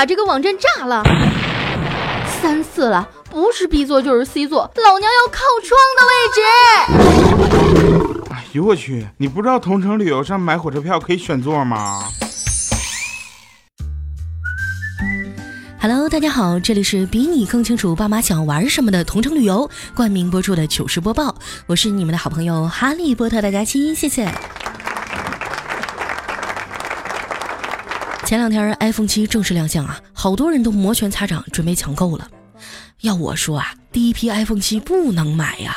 [0.00, 1.04] 把这个网站炸了。
[2.40, 6.40] 三次了，不是 B 座就是 C 座，老娘要靠窗的位置。
[8.30, 9.06] 哎呦我去！
[9.18, 12.02] 你不知道同城旅游上买火车票可以选座吗
[15.82, 21.36] ？Hello，大家好，这里是比你更清楚爸妈想玩什么的同城旅游冠名播出的糗事播报，
[21.66, 24.26] 我是你们的好朋友哈利波特的佳期，谢谢。
[28.30, 32.28] 前两天 iPhone 七正式亮相啊，好多人都摩拳擦掌，准备抢购了。
[33.00, 35.74] 要我说啊，第一批 iPhone 七不能买呀。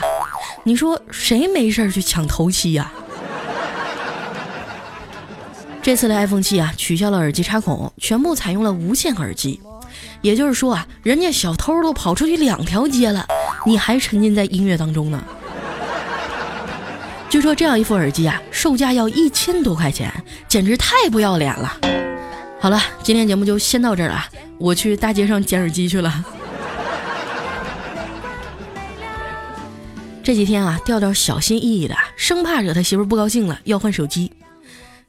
[0.63, 2.91] 你说谁没事去抢头七呀？
[5.81, 9.59] 这次的 iPhone 七啊，取消了耳机插孔，全部采用了无线耳机。
[10.21, 13.25] 也就是说啊，人家小偷都跑出去两条街了，
[13.65, 15.23] 你还沉浸在音乐当中呢。
[17.31, 20.13] 据说这样一副耳机啊，售价要一千多块钱，
[20.47, 21.79] 简直太不要脸了。
[22.63, 24.23] 好了，今天节目就先到这儿了，
[24.57, 26.23] 我去大街上捡耳机去了。
[30.23, 34.31] 这几天啊，调调小心翼翼的，生怕惹他媳妇不高兴了，要换手机。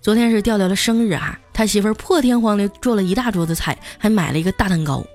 [0.00, 5.06] 昨天是调调的生日啊，他媳妇破天荒的做了一大桌子菜，还买了一个大蛋糕。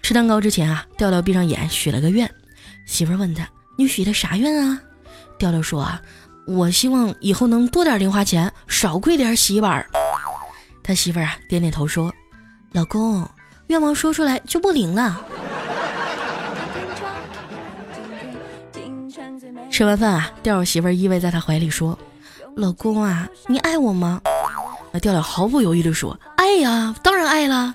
[0.00, 2.30] 吃蛋糕之前啊，调调闭上眼许了个愿。
[2.86, 3.46] 媳妇问他
[3.76, 4.80] ：“你许的啥愿啊？”
[5.38, 6.00] 调调说：“啊，
[6.46, 9.86] 我希望以后能多点零花钱，少跪点洗碗。”
[10.82, 12.12] 他媳妇儿啊点点头说
[12.72, 13.28] ：“老公，
[13.68, 15.20] 愿望说出来就不灵了。
[19.70, 21.96] ”吃完饭啊，调儿媳妇儿依偎在他怀里说
[22.56, 24.20] ：“老公啊，你爱我吗？”
[24.92, 27.74] 那调调毫不犹豫地说：“爱呀，当然爱了。”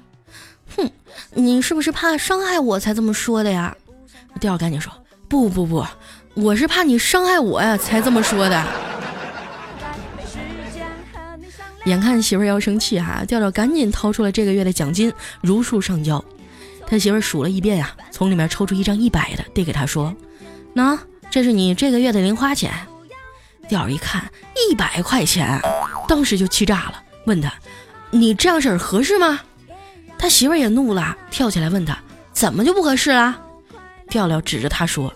[0.76, 0.92] 哼，
[1.34, 3.76] 你是不是怕伤害我才这么说的呀？
[4.42, 4.92] 调调赶紧说
[5.30, 5.86] ：“不不不，
[6.34, 8.62] 我是怕你伤害我呀，才这么说的。”
[11.86, 16.24] 眼看媳妇儿要生气哈，调调赶紧掏出了这个月的奖金，如数上交。
[16.88, 20.16] 他媳妇儿数了一遍呀，从里面抽出一张一百的，递给他说
[20.76, 20.98] ：“喏，
[21.32, 22.72] 这是你这个月的零花钱。”
[23.68, 24.24] 调儿一看
[24.70, 25.60] 一百块钱，
[26.08, 27.52] 当时就气炸了，问他
[28.12, 29.40] ：“你这样式儿合适吗？”
[30.18, 31.98] 他媳妇儿也怒了，跳起来问他
[32.32, 33.36] ：“怎么就不合适了？”
[34.10, 35.12] 调调指着他说：“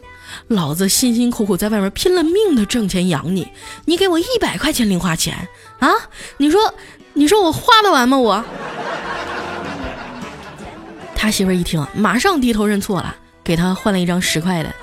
[0.47, 3.47] 老子辛辛苦苦在外面拼了命的挣钱养你，
[3.85, 5.47] 你给我一百块钱零花钱。”
[5.79, 5.89] 啊，
[6.37, 6.73] 你说，
[7.13, 8.17] 你说我花得完吗？
[8.17, 8.43] 我，
[11.15, 14.73] 他媳妇一听，马上低头认错了，给他换了一张十块的。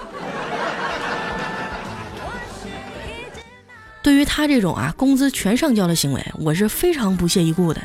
[4.03, 7.83] 对于他这种啊工资全上交的行为，我是非常不屑一顾的。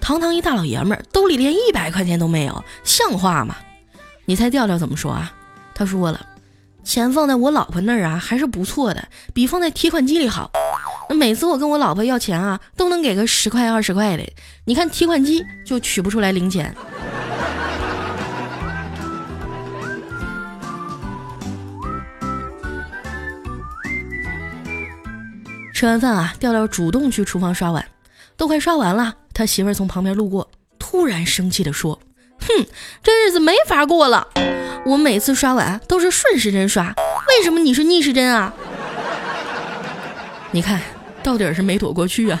[0.00, 3.54] 堂堂一大老爷们儿，兜里连一百块钱都没有，像话吗？
[4.24, 5.32] 你猜调调怎么说啊？
[5.72, 6.26] 他说了，
[6.82, 10.50] 钱放在我老婆那儿啊，还是不错的，比放在提款机里好。
[11.08, 14.24] 那每次我跟我老婆要钱啊，都能给个十块二十块的。
[14.64, 16.74] 你看提款机就取不出来零钱。
[25.74, 27.84] 吃完饭啊，调调主动去厨房刷碗，
[28.36, 31.98] 都快刷完了，他媳妇儿从旁边路过，突然生气的说
[32.40, 32.66] ：“哼，
[33.02, 34.28] 这日子没法过了。
[34.86, 36.94] 我每次刷碗都是顺时针刷，
[37.28, 38.52] 为什么你是逆时针啊？
[40.50, 40.80] 你看。”
[41.22, 42.40] 到底是没躲过去啊！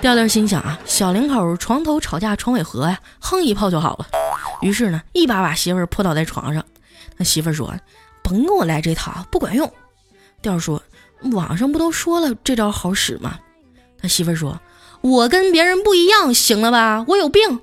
[0.00, 4.06] 调调心想啊，小两口床头吵架床尾和呀，哼一炮就好了。
[4.62, 6.64] 于是呢，一把把媳妇儿扑倒在床上。
[7.16, 7.74] 那媳妇儿说
[8.22, 9.68] ：“甭跟我来这套，不管用。”
[10.40, 10.80] 调说
[11.32, 13.40] ：“网上不都说了这招好使吗？”
[14.00, 14.60] 他媳妇儿说
[15.02, 17.04] ：“我跟别人不一样，行了吧？
[17.08, 17.58] 我有病。”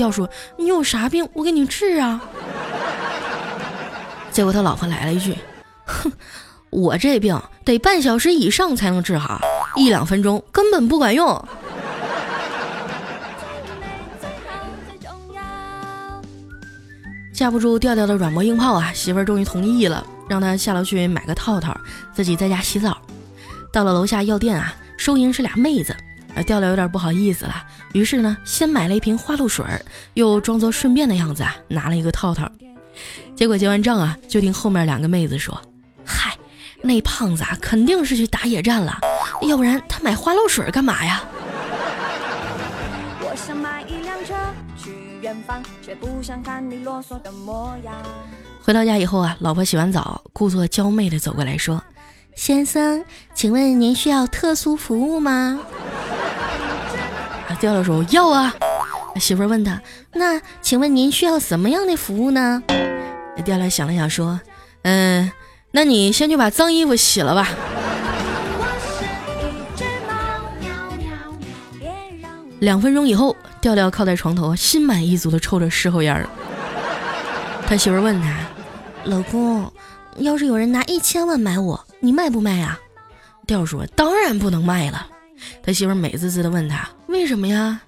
[0.00, 1.28] 调说：“你有啥病？
[1.34, 2.20] 我给你治啊！”
[4.32, 5.36] 结果他老婆来了一句
[5.84, 6.10] ：“哼。”
[6.70, 9.40] 我这病得半小时以上才能治好，
[9.74, 11.44] 一两分钟根本不管用。
[17.34, 21.76] 架不住调调的软磨硬泡啊，媳妇儿终于同意了，让他下楼去买个套套，
[22.14, 22.96] 自己在家洗澡。
[23.72, 25.92] 到了楼下药店啊，收银是俩妹子，
[26.34, 27.54] 啊，调调有点不好意思了，
[27.92, 29.64] 于是呢，先买了一瓶花露水，
[30.14, 32.50] 又装作顺便的样子啊，拿了一个套套。
[33.34, 35.60] 结果结完账啊，就听后面两个妹子说
[36.04, 36.36] ：“嗨。”
[36.82, 39.00] 那胖子啊，肯定是去打野战了，
[39.42, 41.22] 要不然他买花露水干嘛呀？
[48.62, 51.82] 回到家以后啊，老婆洗完澡，故作娇媚的走过来说
[52.34, 53.04] ：“先生，
[53.34, 55.60] 请问您需要特殊服务吗？”
[57.48, 58.54] 啊，调调说要啊。
[59.16, 59.80] 媳妇问他
[60.14, 62.62] ：“那请问您需要什么样的服务呢？”
[63.44, 64.40] 调调想了想说
[64.82, 65.30] ：“嗯。”
[65.72, 67.48] 那你先去把脏衣服洗了吧。
[72.58, 76.28] 两分钟以后，调调靠在床头，心满意足的抽着事后烟儿。
[77.68, 78.36] 他媳妇儿问他
[79.06, 79.72] ：“老公，
[80.16, 82.78] 要是有人拿一千万买我，你卖不卖呀？”
[83.46, 85.06] 调说：“当然不能卖了。”
[85.62, 87.80] 他媳妇美滋滋的问他：“为什么呀？”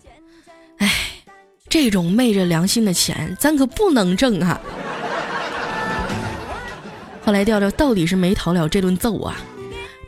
[0.78, 0.90] 哎，
[1.68, 4.60] 这种昧着良心的钱，咱可不能挣啊！
[7.24, 9.36] 后来调调到底是没逃了这顿揍啊。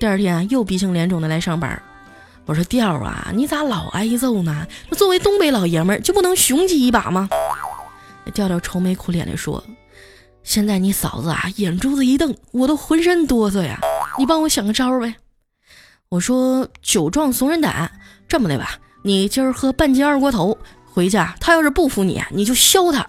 [0.00, 1.80] 第二天，又鼻青脸肿的来上班。
[2.46, 4.66] 我说调啊，你咋老挨揍呢？
[4.90, 7.28] 那作为东北老爷们儿，就不能雄起一把吗？
[8.34, 9.62] 调调愁眉苦脸的说
[10.42, 13.78] ：“现在你嫂子啊，眼珠子一瞪，我都浑身哆嗦呀。
[14.18, 15.14] 你帮我想个招呗。”
[16.10, 17.90] 我说：“酒壮怂人胆，
[18.28, 23.06] 这么的吧，你今儿喝半斤二锅头，回家他要是不服你，你就削他。”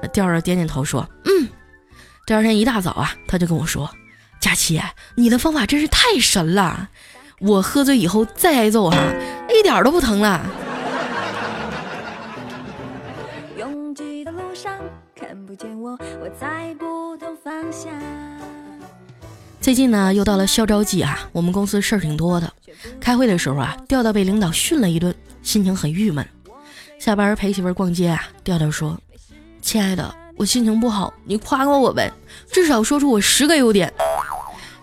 [0.00, 1.48] 那调儿点点头说：“嗯。”
[2.26, 3.90] 第二天一大早啊，他就跟我说。
[4.40, 4.80] 佳琪，
[5.16, 6.88] 你的方法真是太神了！
[7.40, 8.96] 我喝醉以后再挨揍哈，
[9.48, 10.40] 一点都不疼了。
[13.56, 14.78] 拥挤的路上，
[15.14, 17.92] 看不见我，我在不同方向
[19.68, 22.50] 最近呢，又到了校招季啊，我们公司事儿挺多的。
[22.98, 26.26] 开会的时候啊，调调被领导训了一顿，心情很郁闷。
[26.98, 28.98] 下班陪媳妇逛街啊，调调说
[29.60, 32.10] ：“亲爱的，我心情不好，你夸夸我呗，
[32.50, 33.92] 至少说出我十个优点。”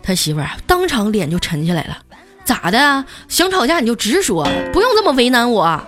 [0.04, 1.98] 他媳妇儿啊，当场脸就沉下来了。
[2.44, 3.04] 咋的？
[3.28, 5.84] 想吵架你就直说，不用这么为难我。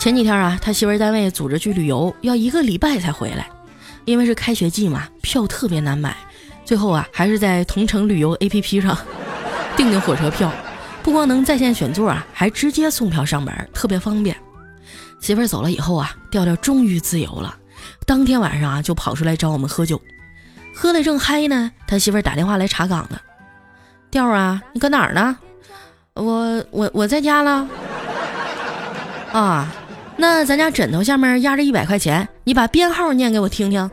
[0.00, 3.46] 前几天啊，他媳妇儿单位组织去旅游，要一个礼拜才回来，
[4.06, 6.16] 因为是开学季嘛，票特别难买。
[6.64, 8.96] 最后啊，还是在同城旅游 APP 上
[9.76, 10.50] 订的火车票，
[11.02, 14.34] 不光能在线选座啊，还直接送票上门，特别方便。
[15.20, 17.54] 媳妇儿走了以后啊，调调终于自由了。
[18.06, 20.00] 当天晚上啊，就跑出来找我们喝酒，
[20.74, 21.70] 喝的正嗨呢。
[21.86, 23.20] 他媳妇儿打电话来查岗了，
[24.10, 25.36] 调啊，你搁哪儿呢？
[26.14, 27.68] 我我我在家了。
[29.32, 29.72] 啊，
[30.20, 33.90] 那咱家枕头下面压着一百块钱，你把编号念给我听听。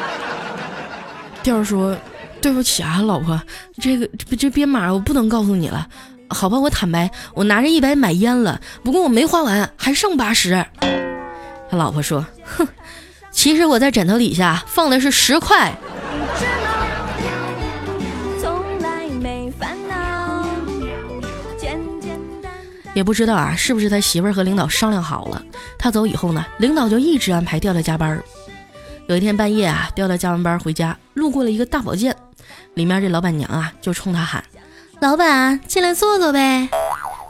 [1.42, 1.96] 调儿说
[2.42, 3.40] ：“对不起啊，老婆，
[3.80, 4.06] 这个
[4.36, 5.88] 这编码我不能告诉你了。
[6.28, 10.62] 好吧，我坦白，我拿着一百买烟了，不过我没花完，还剩八十。”
[11.70, 12.68] 他老婆说：“哼。”
[13.32, 15.74] 其实我在枕头底下放的是十块。
[22.94, 25.42] 也不知道啊，是不是他媳妇儿和领导商量好了？
[25.78, 28.22] 他走以后呢，领导就一直安排调调加班。
[29.06, 32.14] 有一天半夜啊，调调加完班回家，路过了一个大保健，
[32.74, 34.42] 里面这老板娘啊就冲他喊
[35.00, 36.68] ：“老板，进来坐坐呗。”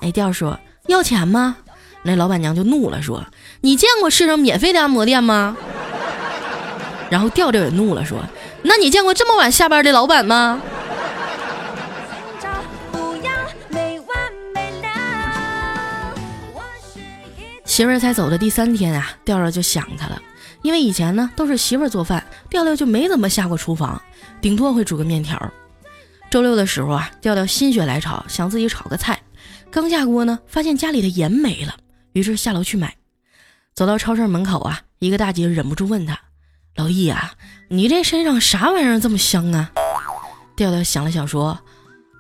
[0.03, 0.59] 哎，调说
[0.89, 1.57] ：“要钱吗？”
[2.03, 3.25] 那老板娘就怒了，说
[3.61, 5.57] ：“你见过世上免费的按摩店吗？”
[7.11, 8.19] 然后调调也怒了，说
[8.63, 10.61] ：“那你见过这么晚下班的老板吗？”
[17.71, 20.21] 媳妇儿才走的第三天啊，调调就想他了，
[20.63, 24.03] 因为以前呢都是媳妇儿做饭，调调就没怎么下过厨房，
[24.41, 25.41] 顶多会煮个面条。
[26.33, 29.23] 周六的时候啊，调调心血来潮，想自己炒个菜，
[29.71, 31.77] 刚下锅呢，发现家里的盐没了，
[32.13, 32.93] 于是下楼去买。
[33.73, 36.19] 走到超市门口啊，一个大姐忍不住问他。
[36.75, 37.35] 老易啊，
[37.69, 39.71] 你这身上啥玩意儿这么香啊？
[40.57, 41.57] 调调想了想说：“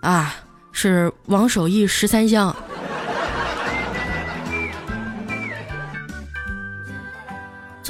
[0.01, 0.33] 啊，
[0.71, 2.55] 是王守义十三香。”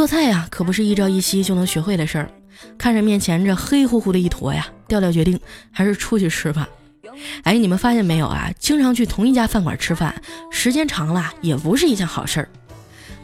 [0.01, 2.31] 做菜呀，可不是一朝一夕就能学会的事儿。
[2.79, 5.39] 看着面前这黑乎乎的一坨呀，调调决定
[5.71, 6.67] 还是出去吃吧。
[7.43, 8.51] 哎，你们发现没有啊？
[8.59, 10.15] 经常去同一家饭馆吃饭，
[10.51, 12.49] 时间长了也不是一件好事儿。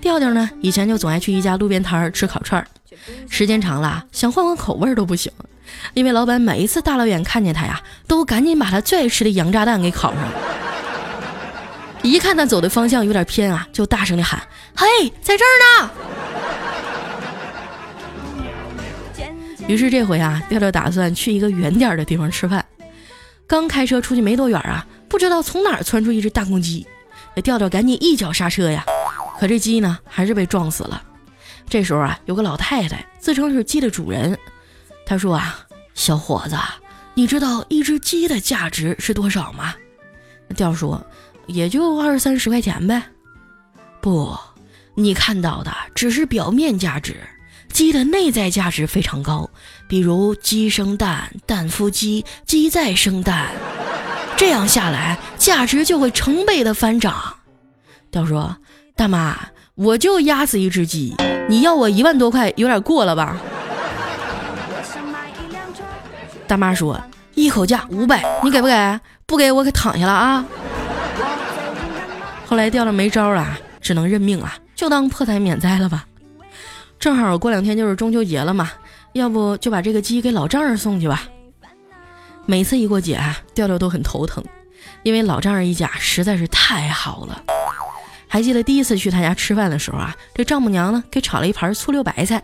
[0.02, 2.68] 调调呢，以前就总爱去一家路边摊儿吃烤串儿。
[3.30, 5.32] 时间长了，想换换口味都不行，
[5.94, 10.22] 因为老板每一次大老远看见他呀，都赶紧把他最爱吃的羊炸弹给烤上。
[12.02, 14.38] 一看他走的方向有点偏啊，就大声的喊
[14.76, 14.86] ：“嘿，
[15.22, 15.90] 在这儿呢！”
[19.68, 22.64] 于是这回啊，调调打算去一个远点的地方吃饭。
[23.48, 26.86] 刚开车出去没多远啊，不知道从哪儿窜出一只大公鸡，
[27.34, 28.84] 那调调赶紧一脚刹车呀，
[29.40, 31.02] 可这鸡呢，还是被撞死了。
[31.68, 34.38] 这时候啊，有个老太太自称是鸡的主人，
[35.04, 36.56] 她说啊：“小伙子，
[37.14, 39.74] 你知道一只鸡的价值是多少吗？”
[40.56, 41.04] 调说
[41.46, 43.02] ：“也就二三十块钱呗。”
[44.00, 44.36] 不，
[44.94, 47.16] 你看到的只是表面价值，
[47.76, 49.50] 鸡的内在价值非常高，
[49.86, 53.48] 比如鸡生蛋，蛋孵鸡，鸡再生蛋，
[54.34, 57.36] 这样下来价值就会成倍的翻涨。
[58.10, 58.56] 调说
[58.96, 59.38] ：“大妈。”
[59.76, 61.14] 我就压死一只鸡，
[61.50, 63.36] 你要我一万多块，有点过了吧？
[66.46, 66.98] 大妈说
[67.36, 69.00] ：“一口价五百，你给不给？
[69.26, 70.42] 不给我可躺下了啊！
[72.46, 76.06] 后来调了没招了，只能认命了，就当破财免灾了吧。
[76.98, 78.70] 正好过两天就是中秋节了嘛，
[79.12, 81.24] 要不就把这个鸡给老丈人送去吧。
[82.46, 84.42] 每次一过节啊，调调都很头疼，
[85.02, 87.42] 因为老丈人一家实在是太好了。
[88.28, 92.42] 还记得第一次去他家吃饭的时候啊，这丈母娘呢给炒了一盘醋溜白菜，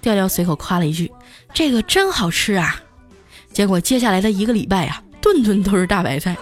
[0.00, 1.10] 调调随口夸了一句
[1.54, 2.80] ：“这个真好吃啊！”
[3.52, 6.36] 结果接下来的一个礼拜呀，顿顿都是大白菜，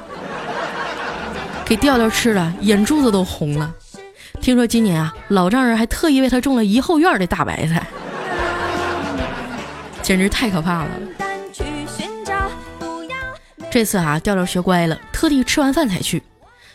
[1.64, 3.74] 给调调吃的眼珠子都红了。
[4.42, 7.86] 听说今年啊，老丈人还特意为他种了一后院的大白菜，
[10.02, 10.90] 简直太可怕了。
[13.70, 16.20] 这次啊，调调学乖了，特地吃完饭才去。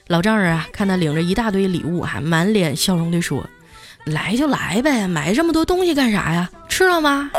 [0.07, 3.45] 老丈人啊，看他领着一大堆礼物，还满脸笑容地说
[4.05, 6.49] ：“来就来呗，买这么多东西干啥呀？
[6.69, 7.29] 吃了吗？”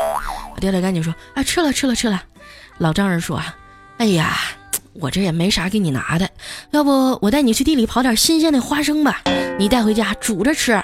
[0.61, 2.21] 调调赶紧说：“啊，吃了，吃了，吃了。”
[2.77, 3.55] 老丈人说：“啊，
[3.97, 4.37] 哎呀，
[4.99, 6.29] 我这也没啥给你拿的，
[6.71, 9.21] 要不我带你去地里刨点新鲜的花生吧，
[9.57, 10.81] 你带回家煮着吃。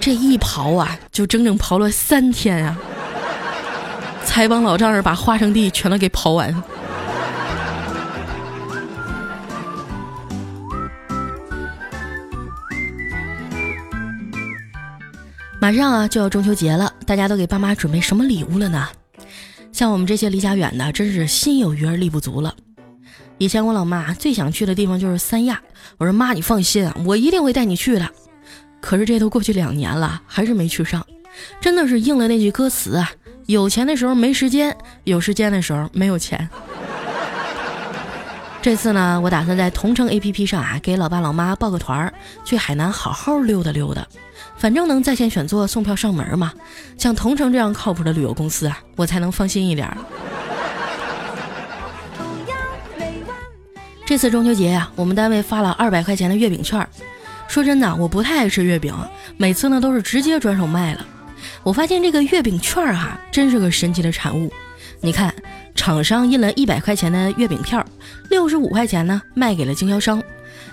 [0.00, 2.76] 这一刨啊，就整整刨了三天啊，
[4.24, 6.54] 才帮老丈人把花生地全都给刨完。
[15.60, 18.88] 马上啊就要中秋节了，大家都给爸妈准备什么礼物了呢？
[19.78, 22.52] 像我们这些离家远的，真是心有余而力不足了。
[23.38, 25.62] 以前我老妈最想去的地方就是三亚，
[25.98, 28.10] 我说妈你放心啊，我一定会带你去的。
[28.80, 31.06] 可是这都过去两年了，还是没去上，
[31.60, 33.08] 真的是应了那句歌词啊：
[33.46, 36.50] 有钱的时候没时间，有时间的时候没有钱。
[38.60, 42.12] 这次呢，我打算在同城 APP 上啊，给老爸老妈报个团儿，
[42.44, 44.04] 去海南好好溜达溜达。
[44.58, 46.52] 反正能在线选座送票上门嘛，
[46.98, 49.88] 像同城这样靠谱的旅游公司啊，我才能放心一点。
[54.04, 56.86] 这次中秋节呀，我们单位发了二百块钱的月饼券。
[57.46, 58.94] 说真的，我不太爱吃月饼，
[59.36, 61.06] 每次呢都是直接转手卖了。
[61.62, 64.52] 我发现这个月饼券哈，真是个神奇的产物。
[65.00, 65.32] 你看，
[65.74, 67.84] 厂商印了一百块钱的月饼票，
[68.28, 70.22] 六十五块钱呢卖给了经销商。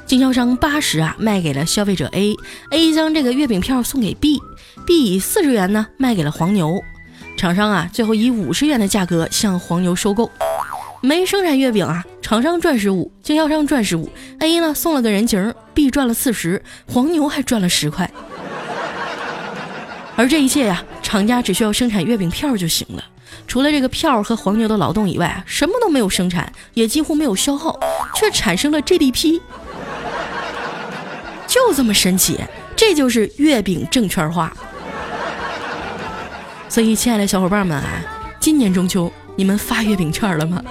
[0.05, 6.79] 经销商八十啊卖给了消费者 A，A 将这个月饼票送给 B，B 以四十元呢卖给了黄牛，
[7.35, 10.29] 厂商啊最后以五十元的价格向黄牛收购，
[11.01, 14.07] 没生产月饼啊，厂商赚十五，经销商赚十五
[14.39, 18.09] ，A 呢送了个人情，B 赚了四十，黄牛还赚了十块，
[20.15, 23.03] 而这一切呀，厂家只需要生产月饼票就行了，
[23.47, 27.75] 除了这个票和黄牛的劳动以外啊，什么都没有生产，也几乎没有消耗，
[28.13, 29.41] 却产生了 GDP。
[31.48, 32.39] 就这么神奇，
[32.75, 34.51] 这就是月饼证券化。
[36.67, 38.01] 所以，亲爱的小伙伴们啊，
[38.39, 40.62] 今年中秋你们发月饼券了吗？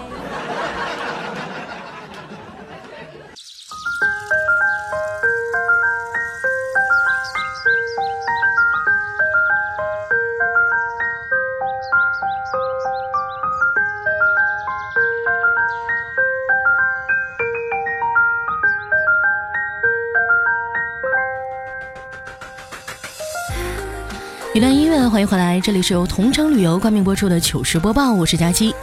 [25.65, 28.75] 这里是由同城旅游冠名播出的糗事播报，我是佳期。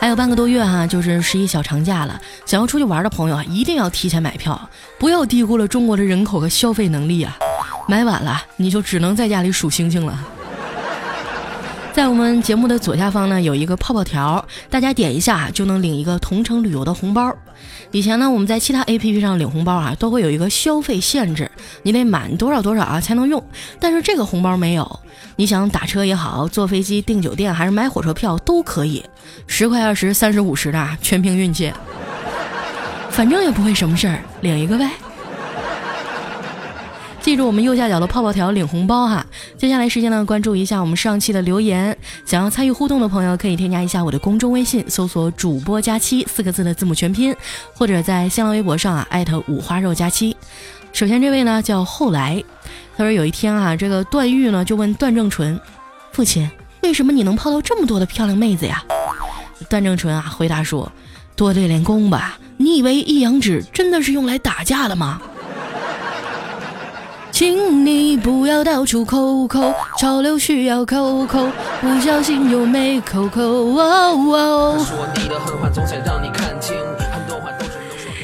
[0.00, 7.38] 还有半个多月哈，就是十一小长假了，想要出去玩的朋友啊，一定要提前买票，不要低估了中国的人口和消费能力啊！
[7.86, 10.18] 买晚了，你就只能在家里数星星了。
[11.94, 17.32] 在我们节目的左下方呢，有一个泡泡条，大家点一下就能领一个同城旅游的红包。
[17.92, 21.48] 以前呢，我们在其他 APP 上领红包啊，都会有一个消费限制，
[21.84, 23.40] 你得满多少多少啊才能用。
[23.78, 25.00] 但是这个红包没有，
[25.36, 29.04] 你想打车也好，坐飞机、订酒店还是买火车票都可以，
[29.46, 31.72] 十块、二十、三十、五十的，全凭运气。
[33.08, 34.90] 反正也不会什么事儿，领一个呗。
[37.24, 39.24] 记住我们右下角的泡泡条领红包哈！
[39.56, 41.96] 接下来时间呢，关注一下我们上期的留言。
[42.26, 47.34] 想要参与互动的朋友，可以添加一下我的公众微信，搜索“主播佳期”四个字的字母全拼，
[47.72, 50.36] 或者在新浪微博上啊艾特五花肉佳期。
[50.92, 52.44] 首先这位呢叫后来，
[52.94, 55.58] 他说有一天啊，这个段誉呢就问段正淳
[56.12, 56.46] ：“父亲，
[56.82, 58.84] 为什么你能泡到这么多的漂亮妹子呀？”
[59.70, 60.92] 段正淳啊回答说
[61.34, 62.38] ：“多对练功吧。
[62.58, 65.22] 你以为一阳指真的是用来打架的吗？”
[67.34, 71.50] 请你不要到处抠抠，潮流需要抠抠，
[71.80, 73.74] 不小心又没抠抠。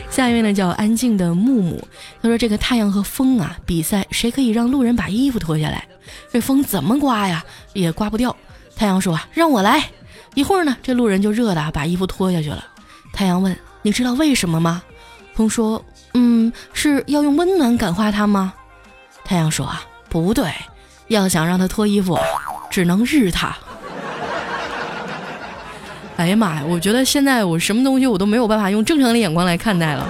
[0.09, 1.83] 下一位呢叫安静的木木，
[2.23, 5.85] 他说这个太阳和风啊比赛，谁可以让路人把衣服脱下来？
[6.33, 8.37] 这风怎么刮呀也刮不掉。
[8.77, 9.91] 太阳说啊让我来，
[10.35, 12.65] 一会儿呢，这路人就热的把衣服脱下去了。
[13.13, 14.81] 太阳问：“你知道为什么吗？”
[15.35, 18.55] 风说：“嗯，是要用温暖感化他吗？”
[19.25, 20.53] 太阳说：“啊，不对，
[21.09, 22.19] 要想让他脱衣服，
[22.71, 23.57] 只能日他。”
[26.17, 26.63] 哎呀妈呀！
[26.69, 30.07] 我觉得现在我什么东西我都没有办法用正常的眼光来看待了。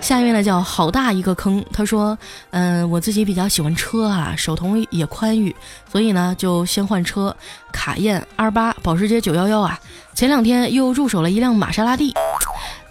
[0.00, 2.16] 下面呢叫好大一个坑，他说
[2.52, 5.56] ：“嗯，我自己比较喜欢车啊，手头也宽裕，
[5.90, 7.34] 所以呢就先换车，
[7.72, 9.80] 卡宴二八保时捷九幺幺啊。
[10.14, 12.14] 前两天又入手了一辆玛莎拉蒂。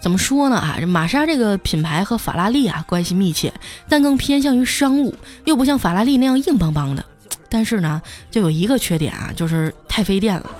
[0.04, 0.76] 怎么说呢啊？
[0.78, 3.50] 这玛莎这个品牌和法拉利啊关系密切，
[3.88, 5.14] 但更偏向于商务，
[5.46, 7.02] 又不像法拉利那样硬邦邦的。
[7.48, 10.50] 但是呢，就有一个缺点啊，就是太费电了。”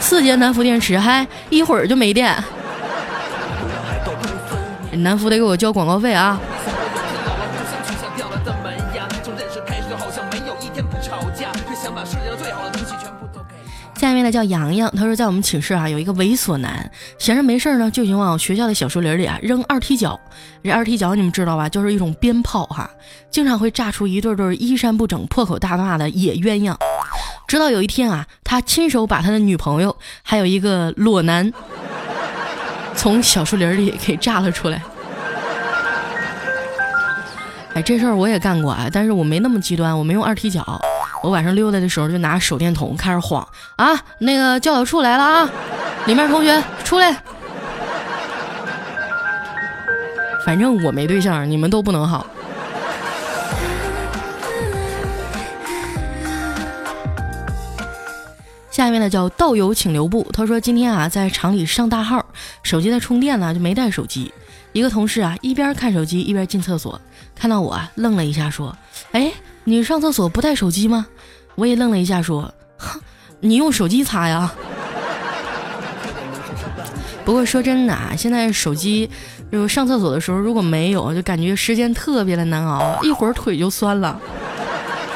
[0.00, 2.34] 四节南孚电池，嗨，一会儿就没电。
[4.92, 6.40] 南孚得给我交广告费啊！
[14.26, 20.18] 下面呢叫洋洋，他说在我们寝室啊有一个猥琐男，闲着没事呢就喜欢往学校的小树林里啊扔二踢脚。
[20.64, 21.68] 这二踢脚你们知道吧？
[21.68, 22.90] 就是一种鞭炮哈，
[23.30, 26.74] 经常会炸出一对对衣衫不整、破口大骂的野鸳鸯。
[27.46, 31.52] 直到有一天啊，他亲手把他的女朋友还有一个裸男
[32.94, 34.82] 从小树林里给炸了出来。
[37.74, 40.80] 哎，这事儿我也干过啊，但是我没那么极端，我没用二踢脚。
[41.22, 43.46] 我晚上溜达的时候就拿手电筒开始晃
[43.76, 45.50] 啊，那个教导处来了啊，
[46.06, 47.16] 里面同学出来。
[50.44, 52.24] 反正我没对象，你们都不能好。
[58.70, 60.24] 下面呢叫道友请留步。
[60.32, 62.24] 他说今天啊在厂里上大号，
[62.62, 64.32] 手机在充电呢就没带手机。
[64.72, 67.00] 一个同事啊一边看手机一边进厕所，
[67.34, 68.76] 看到我愣了一下说
[69.12, 69.32] ：“哎，
[69.68, 71.06] 你上厕所不带手机吗？”
[71.56, 73.00] 我也愣了一下说：“哼，
[73.40, 74.50] 你用手机擦呀。”
[77.24, 79.10] 不过说真的啊，现在手机
[79.50, 84.16] 就上厕所的时候如果没有，就感觉时间特别的难熬，一会儿腿就酸了。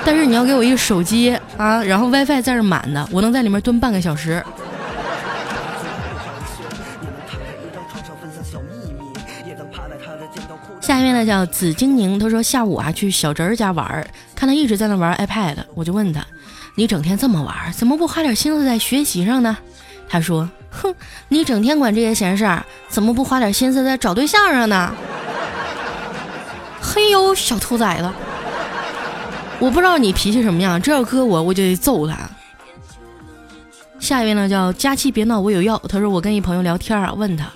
[0.04, 4.42] 但是你要给我一个手机啊，然后 WiFi 在这满的，我能在里面蹲半个小时。
[11.20, 16.24] 呢叫紫晶宁，他说下午啊去小侄儿家玩，看他一直在那玩 iPad，我就问他，
[16.74, 19.56] 你整天这么玩，怎么不花点心思在学习上呢？
[20.08, 20.94] 他说，哼，
[21.28, 24.94] 你整天管这些闲事儿，怎么不花点心思在找对象上呢？
[26.82, 28.10] 嘿呦，小兔崽子！
[29.58, 32.16] 我不知道你脾气什么样，这要搁我，我就得揍他。
[34.00, 35.80] 下一位呢，叫佳期别闹，我有药。
[35.88, 37.46] 他说我跟一朋友聊天啊，问他，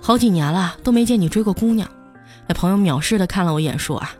[0.00, 1.88] 好几年了都没见你追过姑娘。
[2.46, 4.14] 那朋友藐视的看了我一眼，说啊，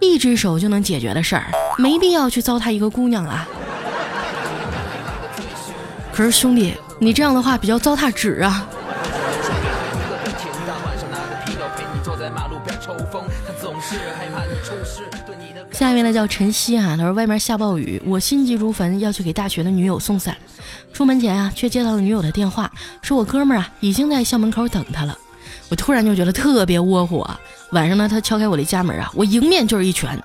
[0.00, 3.46] 一只手就能解决的事儿，没必要去糟蹋一个姑娘啊。
[6.12, 8.66] 可是兄弟，你这样的话比较糟蹋纸啊。
[15.72, 20.34] 下面呢叫晨曦啊，他说外面下暴雨，我心急如焚要去给大学的女友送伞，
[20.94, 25.16] 出门前啊却接到了女友的电话，说我哥们儿啊已经在校门口等他了。
[25.68, 27.28] 我突然就觉得特别窝火。
[27.70, 30.22] 晚上呢，他敲开我的家门啊，我迎面就是一拳，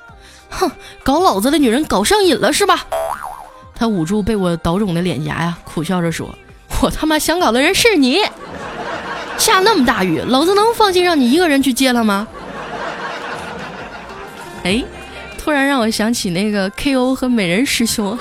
[0.50, 0.70] 哼，
[1.04, 2.86] 搞老子的女人搞上瘾了是吧？
[3.76, 6.30] 他捂住被我倒肿的脸颊呀，苦笑着说
[6.82, 8.20] ：“我他妈想搞的人是你。
[9.38, 12.28] 下那么大雨，老子能放心让你一个人去接他吗？”
[14.64, 14.84] 哎。
[15.44, 18.16] 突然让我想起那个 K.O 和美人师兄，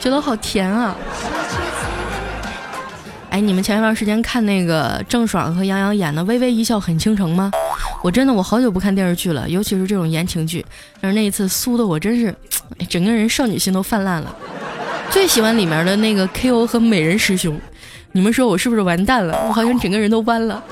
[0.00, 0.96] 觉得好甜啊！
[3.32, 7.50] 哎，你们前一段时间看那个郑爽和杨洋演的《微微一笑很倾城》吗？
[8.02, 10.62] 我真的我好久不看电视剧了，尤其是这种言情剧。
[11.00, 12.34] 但是那一次酥的我真是，
[12.90, 14.36] 整个人少女心都泛滥了。
[15.08, 17.58] 最喜欢里面的那个 K.O 和美人师兄，
[18.12, 19.46] 你们说我是不是完蛋了？
[19.48, 20.62] 我好像整个人都弯了。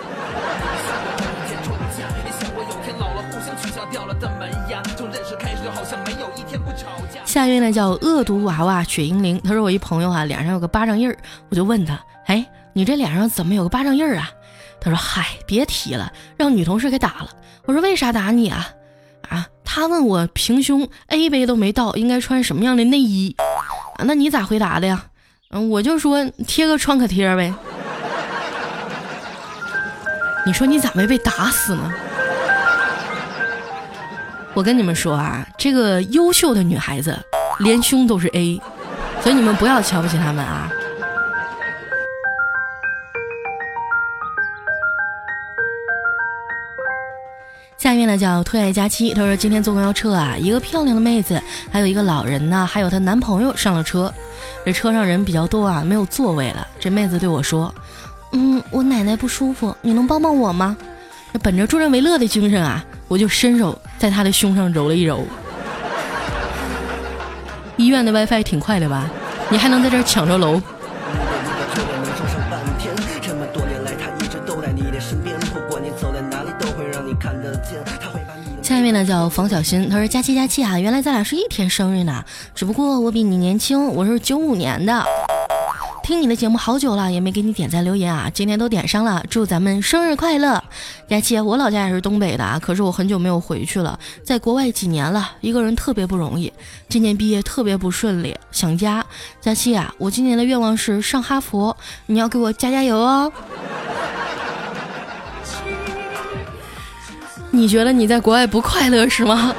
[7.24, 11.16] 下一位呢叫恶毒娃娃雪英灵，他说我一朋友啊脸上有个巴掌印儿，
[11.48, 11.98] 我就问他，
[12.72, 14.30] 你这脸上怎么有个巴掌印儿啊？
[14.80, 17.28] 他说嗨，别提了，让女同事给打了。
[17.66, 18.68] 我说为啥打你啊？
[19.28, 23.36] 啊，他问我平胸 A 杯都没到，应该穿什么样的内衣？
[23.98, 25.04] 那你咋回答的呀？
[25.50, 27.52] 嗯，我就说贴个创可贴呗。
[30.46, 31.92] 你说你咋没被打死呢？
[34.54, 37.16] 我跟你们说啊，这个优秀的女孩子
[37.58, 38.60] 连胸都是 A，
[39.22, 40.72] 所以你们不要瞧不起她们啊。
[47.80, 54.12] 下面呢叫特爱佳期，他说今天坐公交车啊，一个漂亮的妹子，还有一个老人呢，还有她男朋友上了车。
[54.66, 56.68] 这车上人比较多啊，没有座位了。
[56.78, 57.74] 这妹子对我说
[58.32, 60.76] ：“嗯，我奶奶不舒服，你能帮帮我吗？”
[61.42, 65.26] 本着助人为乐的精神啊，我就伸手在她的胸上揉了一揉。
[67.78, 69.08] 医院的 WiFi 挺快的吧？
[69.48, 70.60] 你还能在这儿抢着楼？
[78.70, 85.04] 下面呢叫冯小新，他说佳期佳期啊，原来咱俩是一天生日呢，只不过我比你年轻，我是九五年的。
[86.04, 90.62] 听你的节目好久了，也没给你点赞留言啊，今天都点上了，祝咱们生日快乐！
[91.08, 96.52] 佳期，我老家也是东北的啊，可是我很久没有回去了，在国外几年了，一个人特别不容易，
[96.88, 99.04] 今年毕业特别不顺利，想家。
[99.40, 103.32] 佳期啊，我今年的愿望是上哈佛，你要给我加加油哦。
[107.60, 109.54] 你觉得你在国外不快乐是吗？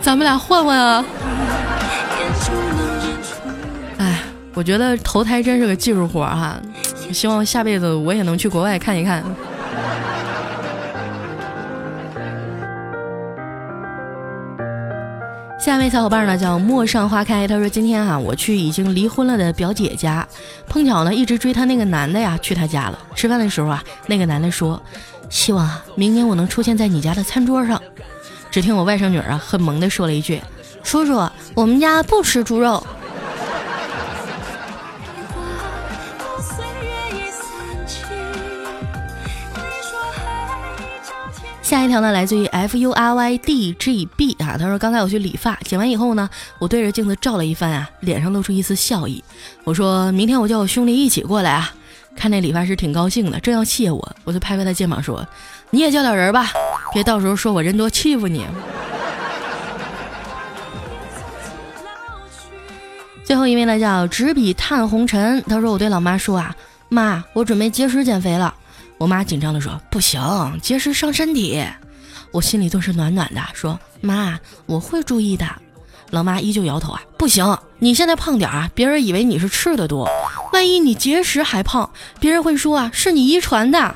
[0.00, 1.04] 咱们俩换换啊！
[3.98, 4.22] 哎，
[4.54, 6.56] 我觉得投胎真是个技术活哈，
[7.12, 9.22] 希望下辈子我也能去国外看一看。
[15.60, 20.26] 下一位小伙伴呢叫陌上花开，他说今天啊我去已经离婚了的表姐家，
[20.68, 22.98] 碰巧呢一直追她那个男的呀去她家了。
[23.14, 24.82] 吃饭的时候啊，那个男的说。
[25.30, 27.80] 希望啊，明年我能出现在你家的餐桌上。
[28.50, 30.40] 只听我外甥女儿啊，很萌的说了一句
[30.84, 32.86] ：“叔叔，我们家不吃猪肉。”
[41.62, 49.24] 下一条呢，来自于 F U R Y D G B 啊，他说刚才我去理发，剪完以后呢，我对着镜子照了一番啊，脸上露出一丝笑意。
[49.64, 51.74] 我说明天我叫我兄弟一起过来啊。
[52.16, 55.26] 看那理发师挺高兴的，正要谢我，我就拍拍他肩膀说
[55.70, 56.52] ：“你也叫点人吧，
[56.92, 58.46] 别到时候说我人多欺负你。”
[63.24, 66.54] 最后一位呢叫执笔探红尘，他说：“我对老妈说啊，
[66.88, 68.54] 妈，我准备节食减肥了。”
[68.96, 70.20] 我妈紧张的说：“不行，
[70.62, 71.64] 节食伤身体。”
[72.30, 75.46] 我心里顿时暖暖的，说：“妈，我会注意的。”
[76.10, 80.08] 老妈依旧摇头啊，不行，你现在胖点啊，别人以为你是吃的多，
[80.54, 81.90] 万一你节食还胖，
[82.20, 83.92] 别人会说啊，是你遗传的。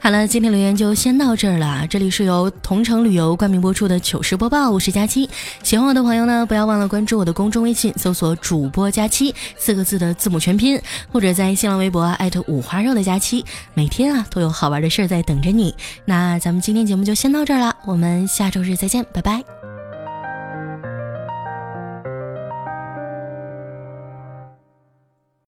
[0.00, 1.86] 好了，今天留言就先到这儿了。
[1.90, 5.28] 这里是由同城旅游冠名播出的糗事播报，我是佳期。
[5.62, 10.80] 喜欢我的朋友呢，不要忘了关注我的公众微信，搜索“主播佳期”四个字的字母全拼，
[11.12, 15.74] 或者在新浪微博艾特五花肉的佳期，每天啊都有好玩的事儿在等着你。
[16.06, 19.61] 那咱们今天节目就先到这儿了，我们下周日再见，拜拜。